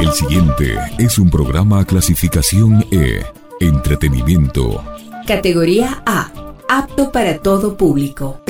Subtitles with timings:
[0.00, 3.24] El siguiente es un programa clasificación E,
[3.60, 4.82] entretenimiento.
[5.26, 6.30] Categoría A,
[6.68, 8.40] apto para todo público.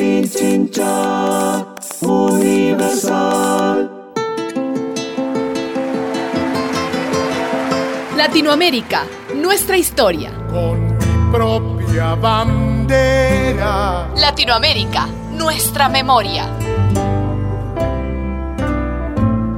[8.17, 9.07] Latinoamérica,
[9.37, 10.33] nuestra historia.
[10.51, 14.09] Con mi propia bandera.
[14.17, 16.68] Latinoamérica, nuestra memoria.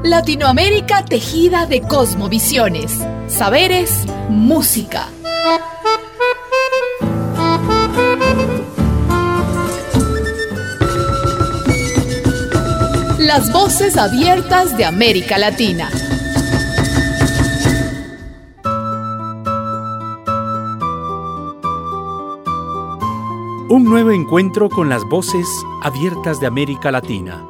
[0.02, 5.06] Latinoamérica tejida de cosmovisiones, saberes, música.
[13.18, 15.90] Las voces abiertas de América Latina.
[23.68, 25.46] Un nuevo encuentro con las voces
[25.82, 27.49] abiertas de América Latina.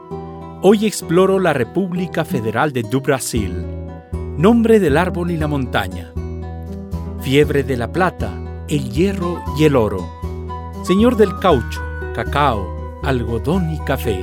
[0.62, 3.64] Hoy exploro la República Federal de Du Brasil,
[4.36, 6.12] nombre del árbol y la montaña,
[7.22, 8.30] fiebre de la plata,
[8.68, 10.06] el hierro y el oro,
[10.84, 11.80] señor del caucho,
[12.14, 14.22] cacao, algodón y café.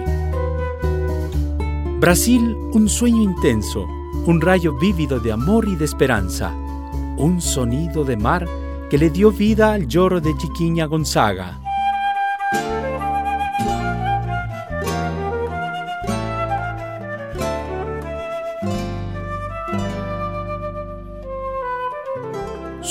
[1.99, 3.87] Brasil, un sueño intenso,
[4.27, 6.53] un rayo vívido de amor y de esperanza,
[7.17, 8.47] un sonido de mar
[8.91, 11.59] que le dio vida al lloro de Chiquiña Gonzaga.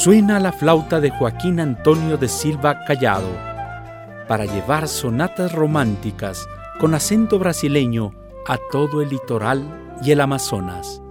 [0.06, 3.26] Suena la flauta de Joaquín Antonio de Silva Callado
[4.28, 6.46] para llevar sonatas románticas
[6.78, 8.12] con acento brasileño
[8.46, 9.66] a todo el litoral
[10.00, 11.02] y el Amazonas.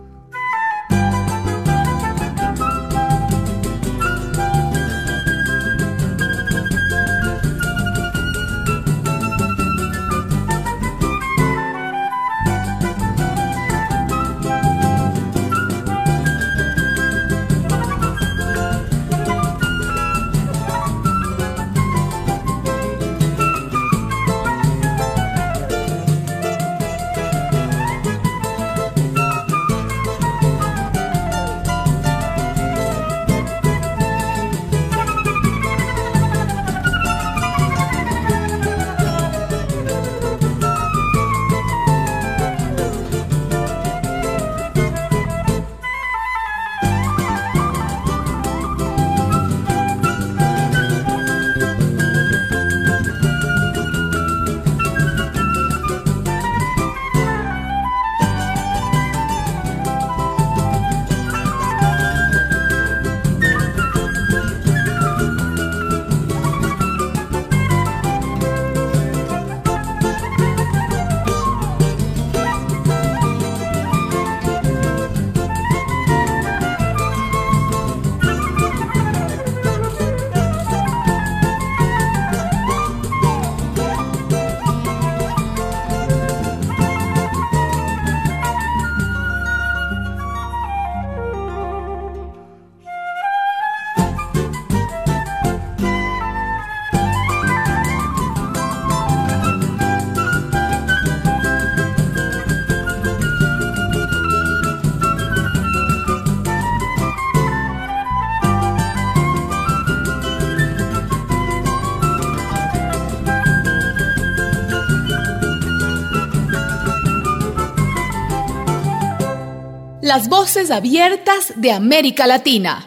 [120.16, 122.86] Las voces abiertas de América Latina.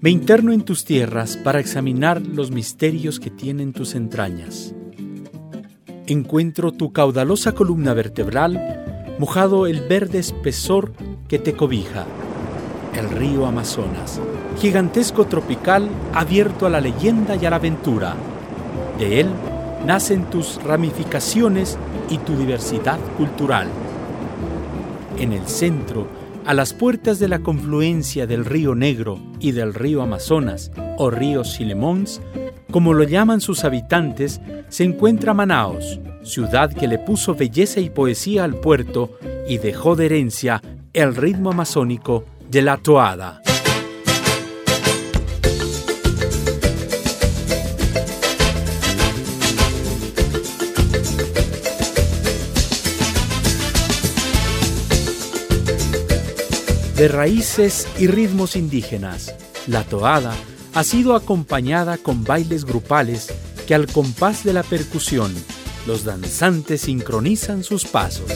[0.00, 4.74] Me interno en tus tierras para examinar los misterios que tienen tus entrañas.
[6.06, 10.92] Encuentro tu caudalosa columna vertebral, mojado el verde espesor
[11.26, 12.04] que te cobija.
[12.92, 14.20] El río Amazonas,
[14.60, 18.14] gigantesco tropical abierto a la leyenda y a la aventura.
[18.98, 19.30] De él
[19.86, 21.78] nacen tus ramificaciones
[22.10, 23.68] y tu diversidad cultural.
[25.18, 26.06] En el centro,
[26.44, 31.42] a las puertas de la confluencia del río Negro y del río Amazonas, o río
[31.42, 32.20] Silemons,
[32.70, 38.44] como lo llaman sus habitantes, se encuentra Manaos, ciudad que le puso belleza y poesía
[38.44, 39.18] al puerto
[39.48, 40.60] y dejó de herencia
[40.92, 43.40] el ritmo amazónico de la toada.
[56.96, 59.34] de raíces y ritmos indígenas.
[59.66, 60.34] La toada
[60.74, 63.32] ha sido acompañada con bailes grupales
[63.66, 65.34] que al compás de la percusión,
[65.86, 68.32] los danzantes sincronizan sus pasos.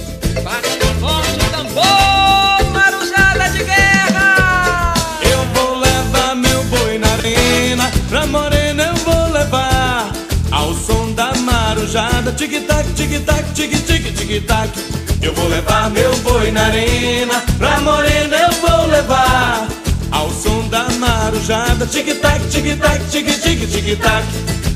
[12.40, 14.99] tic-tac, tic-tac, tic-tic, tic-tac.
[15.22, 19.68] Eu vou levar meu boi na arena, pra morena eu vou levar.
[20.10, 24.24] Ao som da marujada, tic-tac, tic-tac, tic-tic, tic-tac.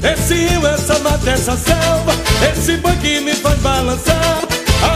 [0.02, 2.12] Esse rio, essa mata, essa selva,
[2.52, 4.42] esse boi que me faz balançar.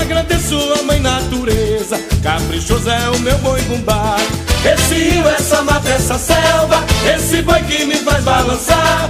[0.00, 4.16] Agradeço a mãe natureza, caprichoso é o meu boi bumbá.
[4.64, 6.84] Esse rio, essa mata, essa selva,
[7.16, 9.08] esse boi que me faz balançar.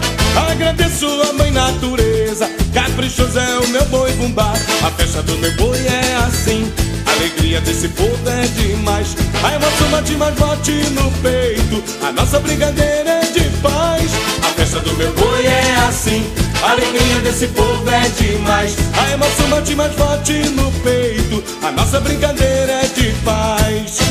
[0.50, 2.48] Agradeço a mãe natureza,
[2.98, 4.52] caprichoso é o meu boi bumbá.
[4.84, 6.70] A festa do meu boi é assim,
[7.06, 9.14] a alegria desse povo é demais.
[9.40, 14.10] Uma suma de mais bote no peito, a nossa brincadeira é de paz.
[14.42, 16.26] A festa do meu boi é assim,
[16.60, 18.76] a alegria desse povo é demais.
[19.14, 24.07] Uma suma de mais forte no peito, a nossa brincadeira é de paz.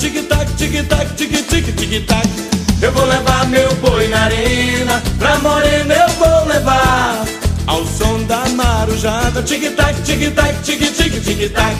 [0.00, 2.28] Tic-tac, tic-tac, tic-tic, tic-tac.
[2.80, 7.24] Eu vou levar meu boi na arena, pra morena eu vou levar.
[7.66, 11.76] Ao som da marujada, tic-tac, tic-tac, tic-tic, tic-tac.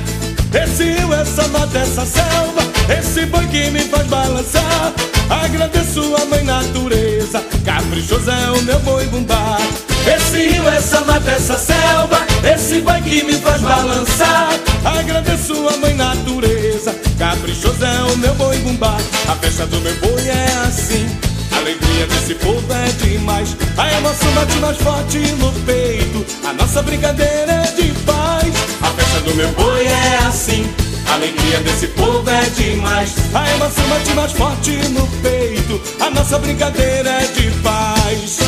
[0.53, 2.63] Esse rio, essa mata, essa selva,
[2.99, 4.93] esse boi que me faz balançar.
[5.31, 9.59] Agradeço a mãe natureza, caprichoso é o meu boi bumbá.
[10.07, 12.21] Esse rio, essa mata, essa selva,
[12.53, 14.51] esse boi que me faz balançar.
[14.85, 18.97] Agradeço a mãe natureza, caprichoso é o meu boi bumbá.
[19.29, 21.07] A festa do meu boi é assim,
[21.53, 23.55] a alegria desse povo é demais.
[23.77, 28.55] A emoção bate mais forte no peito, a nossa brincadeira é de paz.
[28.81, 30.67] A festa do meu boi é assim.
[31.07, 33.13] A alegria desse povo é demais.
[33.35, 35.79] A emoção bate mais forte no peito.
[36.01, 38.39] A nossa brincadeira é de paz.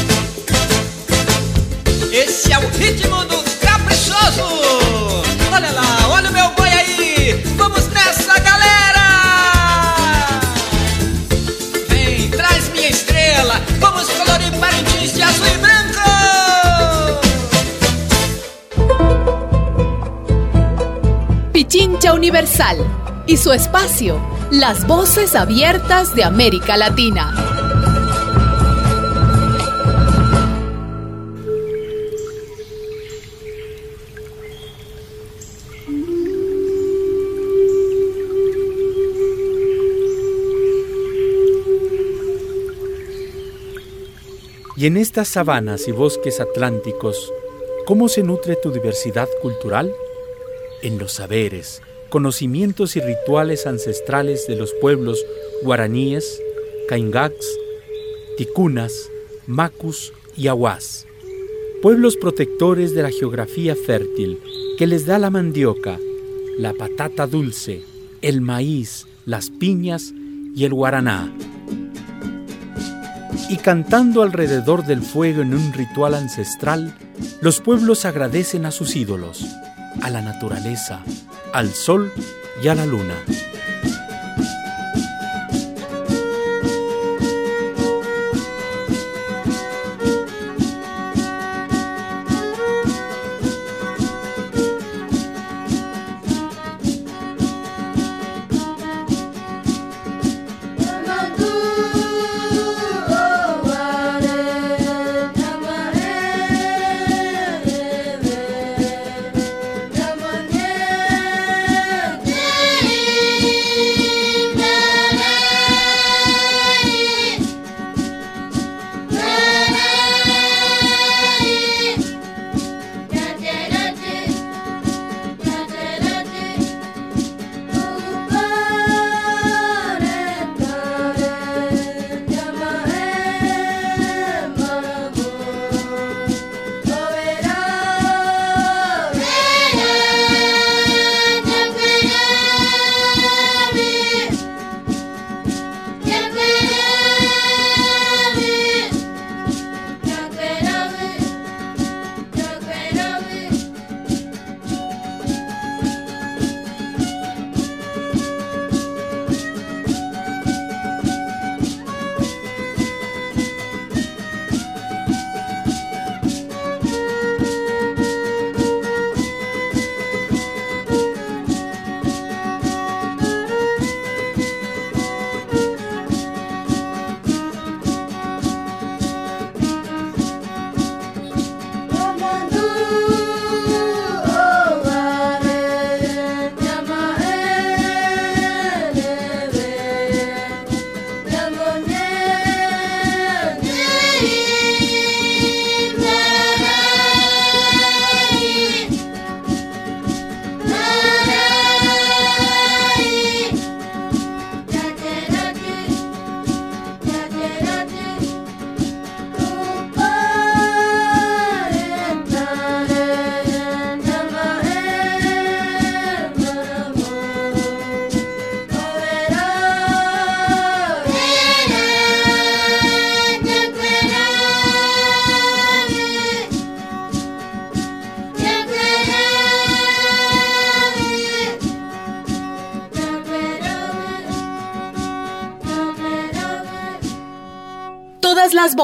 [2.10, 4.44] Esse é o ritmo do caprichoso.
[5.52, 7.42] Olha lá, olha o meu boi aí.
[7.56, 8.51] Vamos nessa, galera.
[22.14, 22.76] Universal
[23.26, 24.20] y su espacio,
[24.50, 27.34] las voces abiertas de América Latina.
[44.76, 47.32] Y en estas sabanas y bosques atlánticos,
[47.86, 49.94] ¿cómo se nutre tu diversidad cultural?
[50.82, 51.80] En los saberes,
[52.12, 55.24] conocimientos y rituales ancestrales de los pueblos
[55.62, 56.42] guaraníes,
[56.86, 57.46] caingacs,
[58.36, 59.08] ticunas,
[59.46, 61.06] macus y aguas.
[61.80, 64.38] Pueblos protectores de la geografía fértil
[64.76, 65.98] que les da la mandioca,
[66.58, 67.82] la patata dulce,
[68.20, 70.12] el maíz, las piñas
[70.54, 71.32] y el guaraná
[73.48, 76.96] y cantando alrededor del fuego en un ritual ancestral,
[77.42, 79.44] los pueblos agradecen a sus ídolos,
[80.00, 81.02] a la naturaleza,
[81.52, 82.12] al sol
[82.62, 83.22] y a la luna.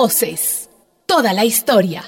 [0.01, 0.71] Voces,
[1.07, 2.05] toda la historia.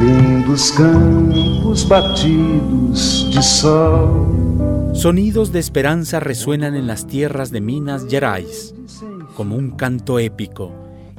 [0.00, 4.90] Lindos campos batidos de sol.
[4.92, 8.74] Sonidos de esperanza resuenan en las tierras de Minas Gerais,
[9.36, 10.72] como un canto épico.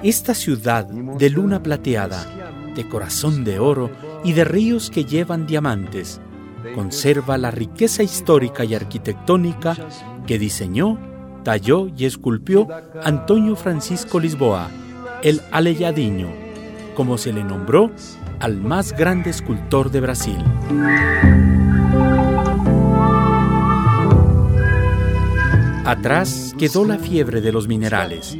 [0.03, 2.25] Esta ciudad de luna plateada,
[2.75, 3.89] de corazón de oro
[4.25, 6.19] y de ríos que llevan diamantes,
[6.73, 9.77] conserva la riqueza histórica y arquitectónica
[10.25, 10.97] que diseñó,
[11.43, 12.67] talló y esculpió
[13.03, 14.71] Antonio Francisco Lisboa,
[15.21, 16.27] el Aleyadiño,
[16.95, 17.91] como se le nombró
[18.39, 20.43] al más grande escultor de Brasil.
[25.85, 28.35] Atrás quedó la fiebre de los minerales.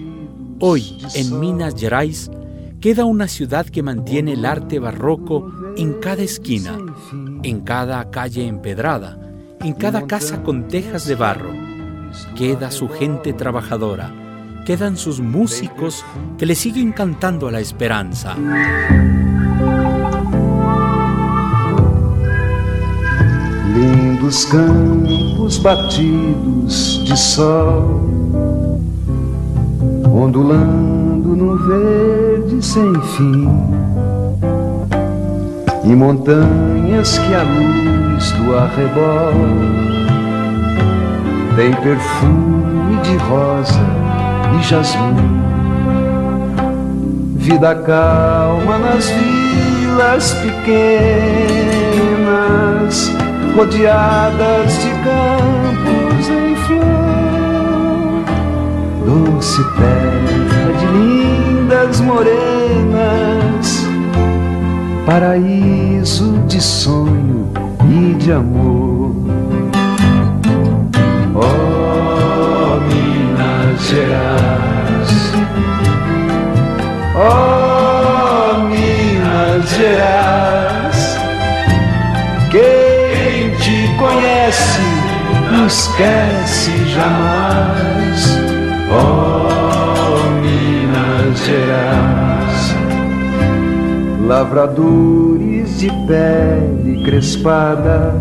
[0.59, 2.31] Hoy, en Minas Gerais,
[2.85, 6.77] queda una ciudad que mantiene el arte barroco en cada esquina,
[7.41, 9.17] en cada calle empedrada,
[9.59, 11.49] en cada casa con tejas de barro.
[12.35, 14.13] Queda su gente trabajadora,
[14.67, 16.05] quedan sus músicos
[16.37, 18.35] que le siguen cantando a la esperanza.
[23.73, 28.79] Lindos campos batidos de sol,
[30.03, 33.49] ondulando no verde sem fim,
[35.83, 39.33] e montanhas que a luz do arrebol
[41.55, 43.79] tem perfume de rosa
[44.59, 45.15] e jasmim.
[47.35, 50.85] Vida calma nas vilas pequenas
[53.55, 58.23] rodeadas de campos em flor,
[59.05, 60.14] doce terra
[62.05, 63.85] morenas,
[65.05, 67.51] paraíso de sonho
[67.89, 69.15] e de amor.
[71.33, 75.33] Oh, Minas Gerais,
[77.15, 81.17] oh, Minas Gerais,
[82.51, 84.81] quem te conhece
[85.51, 87.44] não esquece jamais.
[94.45, 98.13] Lavradores de pele crespada,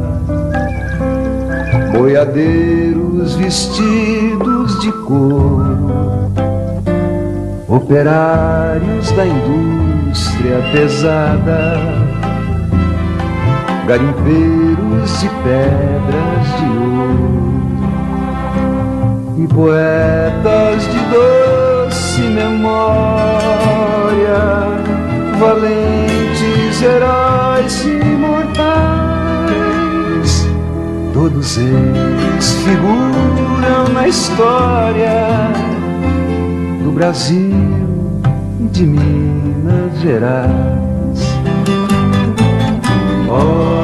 [1.92, 6.30] boiadeiros vestidos de couro,
[7.68, 11.74] operários da indústria pesada
[13.86, 17.44] garimpeiros de pedras de ouro
[19.36, 22.74] e poetas de doce memória,
[25.38, 26.13] valentes
[26.84, 28.74] heróis imortais,
[31.12, 35.50] todos eles figuram na história
[36.82, 37.52] do Brasil
[38.60, 40.54] e de Minas Gerais.
[43.28, 43.83] Oh,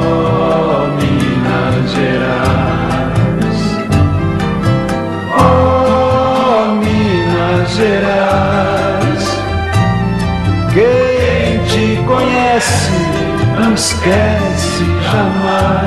[14.01, 15.80] esquece jamais.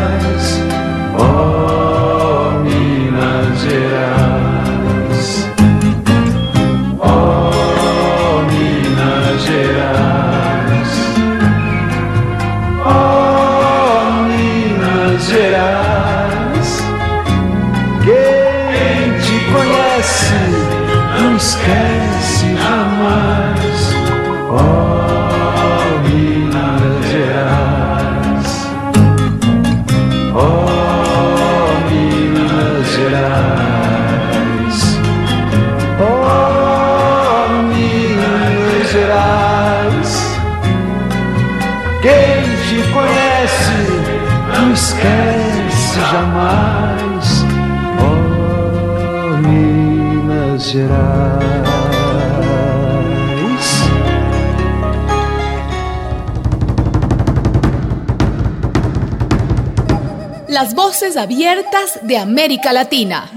[61.16, 63.28] Abiertas de América Latina.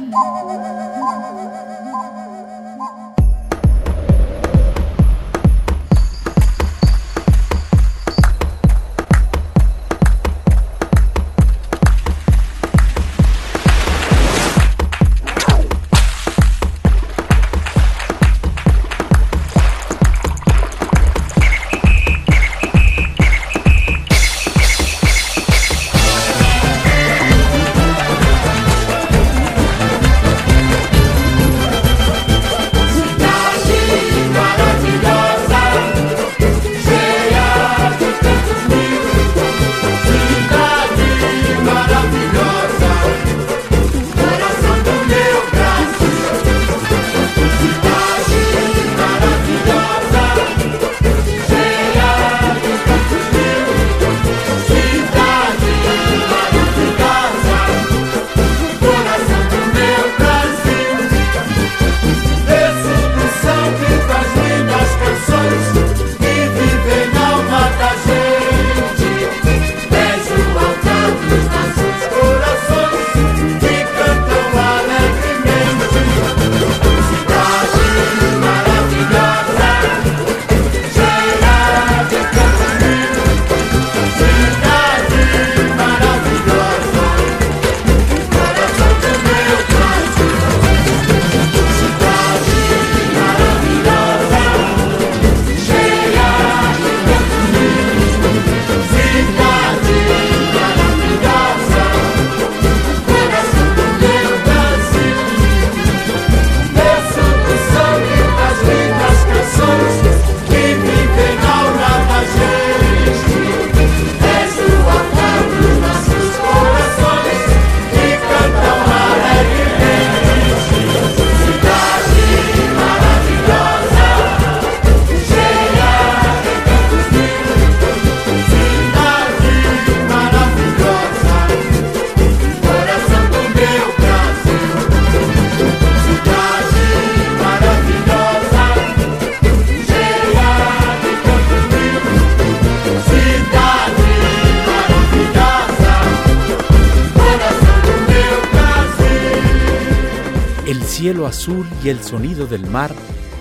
[151.08, 152.94] Cielo azul y el sonido del mar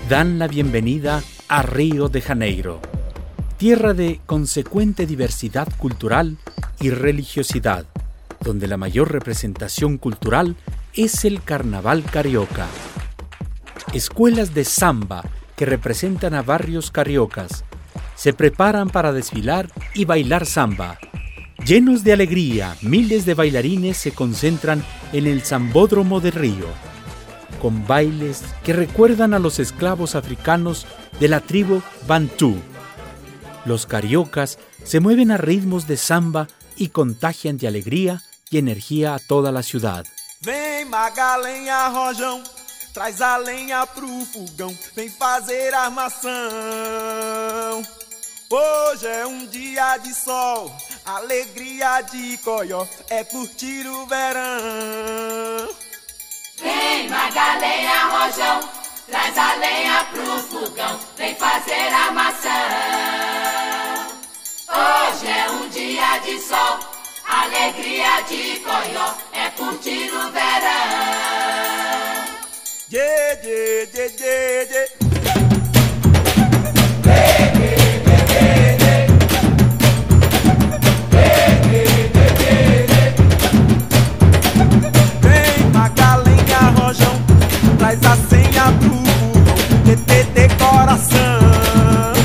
[0.07, 2.79] dan la bienvenida a Río de Janeiro,
[3.57, 6.37] tierra de consecuente diversidad cultural
[6.79, 7.85] y religiosidad,
[8.39, 10.55] donde la mayor representación cultural
[10.93, 12.67] es el carnaval carioca.
[13.91, 15.25] Escuelas de samba
[15.57, 17.65] que representan a barrios cariocas
[18.15, 20.99] se preparan para desfilar y bailar samba.
[21.65, 26.67] Llenos de alegría, miles de bailarines se concentran en el Zambódromo de Río,
[27.57, 30.85] con bailes que recuerdan a los esclavos africanos
[31.19, 32.55] de la tribu Bantú.
[33.65, 39.19] Los cariocas se mueven a ritmos de samba y contagian de alegría y energía a
[39.19, 40.05] toda la ciudad.
[40.41, 42.43] Vem Magalenha Rojão,
[42.93, 46.31] traz a lenha pro fogão, vem fazer armação.
[48.49, 50.71] Hoje é um dia de sol,
[51.03, 55.86] alegria de coió, é curtir o verão.
[56.61, 58.59] Vem Magalenha Rojão,
[59.07, 62.51] traz a lenha pro fogão, vem fazer armação.
[64.69, 66.79] Hoje é um dia de sol,
[67.27, 71.17] alegria de coió, é curtir o verão.
[72.91, 75.06] Yeah, yeah, yeah, yeah, yeah.
[87.87, 92.16] faz a assim senha é do TT decoração.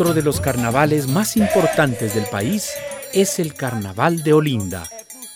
[0.00, 2.70] Otro de los carnavales más importantes del país
[3.12, 4.88] es el Carnaval de Olinda,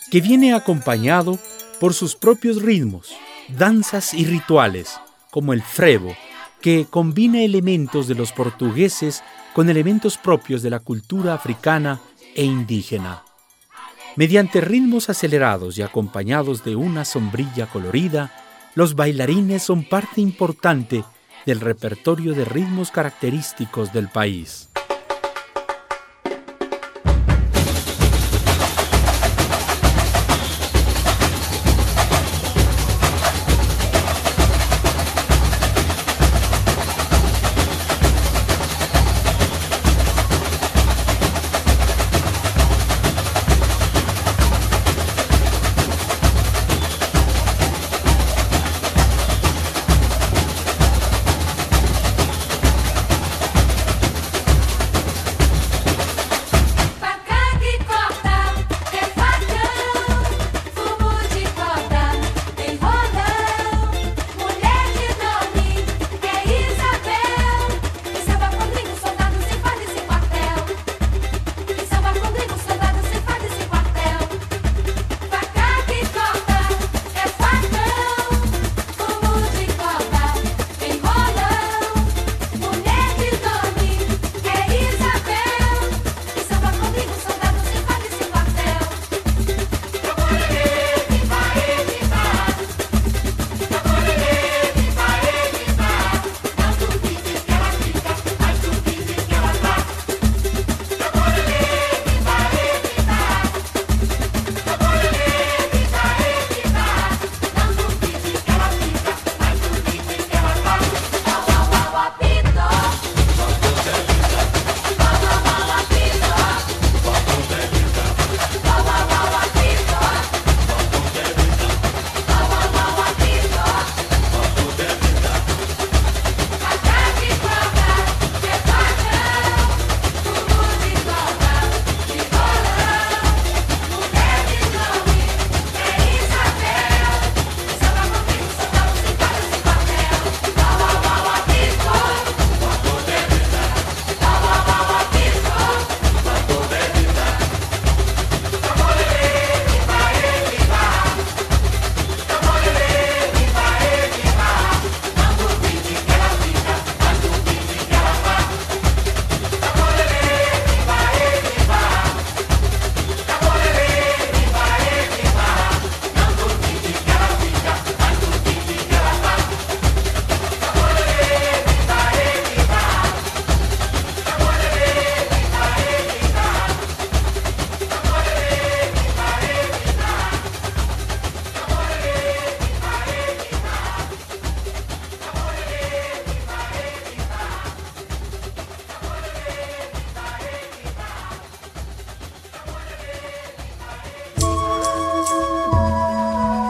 [0.09, 1.37] que viene acompañado
[1.79, 3.13] por sus propios ritmos,
[3.47, 4.99] danzas y rituales,
[5.29, 6.15] como el frevo,
[6.61, 9.21] que combina elementos de los portugueses
[9.53, 12.01] con elementos propios de la cultura africana
[12.33, 13.21] e indígena.
[14.15, 18.33] Mediante ritmos acelerados y acompañados de una sombrilla colorida,
[18.73, 21.03] los bailarines son parte importante
[21.45, 24.69] del repertorio de ritmos característicos del país.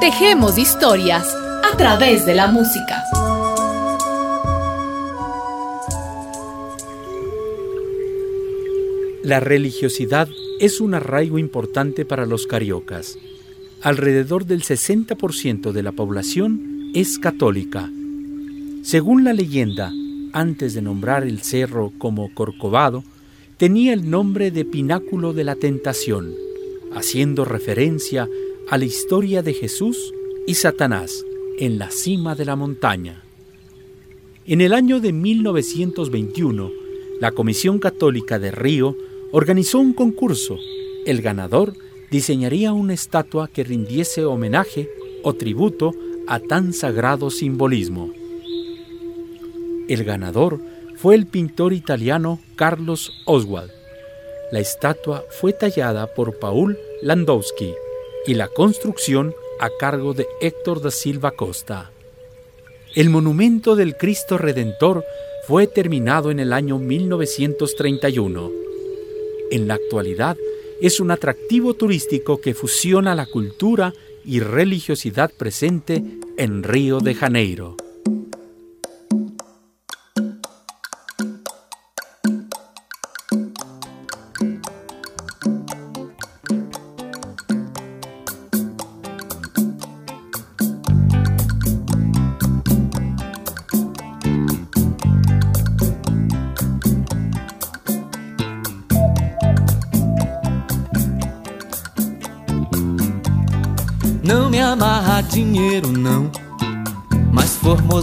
[0.05, 3.03] Tejemos historias a través de la música.
[9.23, 13.17] La religiosidad es un arraigo importante para los cariocas.
[13.81, 17.89] Alrededor del 60% de la población es católica.
[18.83, 19.91] Según la leyenda,
[20.33, 23.03] antes de nombrar el cerro como Corcovado,
[23.57, 26.35] tenía el nombre de Pináculo de la Tentación,
[26.93, 28.29] haciendo referencia
[28.67, 30.13] a la historia de Jesús
[30.47, 31.23] y Satanás
[31.59, 33.23] en la cima de la montaña.
[34.45, 36.71] En el año de 1921,
[37.19, 38.95] la Comisión Católica de Río
[39.31, 40.57] organizó un concurso.
[41.05, 41.73] El ganador
[42.09, 44.89] diseñaría una estatua que rindiese homenaje
[45.23, 45.93] o tributo
[46.27, 48.11] a tan sagrado simbolismo.
[49.87, 50.59] El ganador
[50.95, 53.71] fue el pintor italiano Carlos Oswald.
[54.51, 57.73] La estatua fue tallada por Paul Landowski
[58.27, 61.91] y la construcción a cargo de Héctor da Silva Costa.
[62.93, 65.03] El monumento del Cristo Redentor
[65.47, 68.65] fue terminado en el año 1931
[69.51, 70.37] en la actualidad
[70.81, 76.03] es un atractivo turístico que fusiona la cultura y religiosidad presente
[76.37, 77.77] en Río de Janeiro.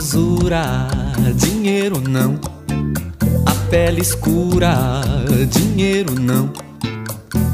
[0.02, 0.88] Formosura,
[1.36, 2.38] dinheiro não.
[3.46, 5.00] A pele escura,
[5.48, 6.52] dinheiro não.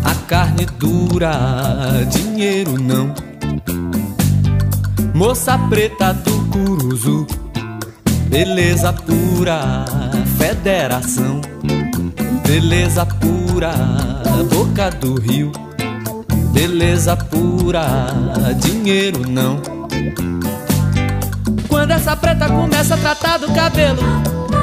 [0.02, 3.14] A carne dura, dinheiro não.
[5.14, 7.26] Moça preta do Curuzu,
[8.28, 9.84] beleza pura,
[10.38, 11.42] federação.
[12.46, 13.74] Beleza pura,
[14.50, 15.52] boca do rio
[16.52, 18.06] beleza pura,
[18.58, 19.61] dinheiro não.
[21.90, 24.01] Essa preta começa a tratar do cabelo,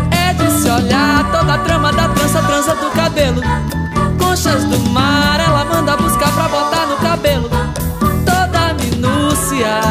[0.10, 3.42] é de se olhar toda a trama da trança, trança do cabelo.
[4.18, 7.50] Conchas do mar, ela manda buscar pra botar no cabelo.
[8.26, 9.82] Toda minúcia,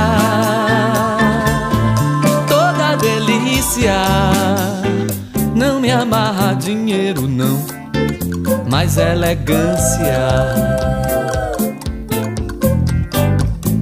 [2.48, 3.94] toda delícia.
[5.54, 7.64] Não me amarra dinheiro, não,
[8.68, 10.74] mas elegância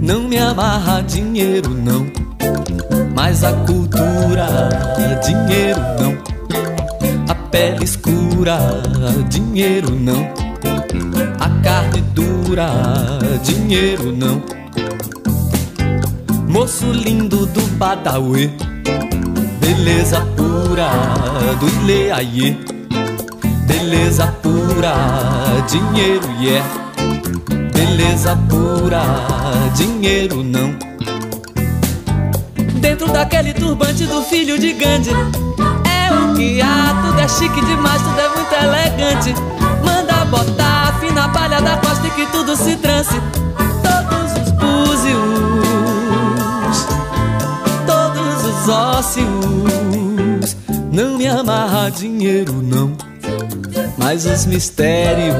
[0.02, 2.10] não me amarra dinheiro não,
[3.24, 4.48] mas a cultura
[5.24, 6.18] dinheiro não,
[7.28, 8.58] a pele escura
[9.28, 10.28] dinheiro não,
[11.38, 12.68] a carne dura
[13.44, 14.42] dinheiro não.
[16.48, 18.50] Moço lindo do Badawi,
[19.60, 20.90] beleza pura
[21.60, 22.58] do Ileaie,
[23.68, 24.94] beleza pura,
[25.70, 26.82] dinheiro yeah
[27.72, 29.02] beleza pura,
[29.76, 30.91] dinheiro não.
[32.82, 38.02] Dentro daquele turbante do filho de Gandhi, é o que há, tudo é chique demais,
[38.02, 39.34] tudo é muito elegante.
[39.84, 43.14] Manda botar fina palha da costa e que tudo se trance.
[43.82, 45.16] Todos os búzios,
[47.86, 50.56] todos os ósseos.
[50.92, 52.96] Não me amarra dinheiro, não,
[53.96, 55.36] mas os mistérios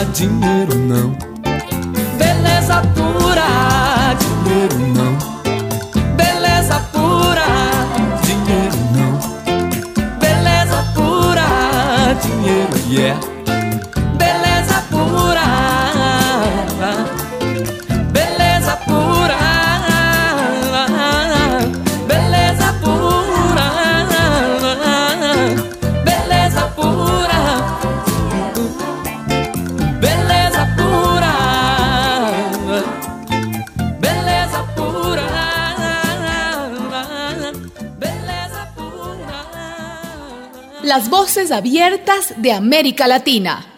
[0.00, 0.49] to
[41.50, 43.69] abiertas de América Latina.